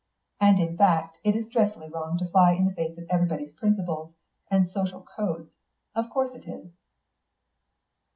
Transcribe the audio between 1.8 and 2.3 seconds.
wrong to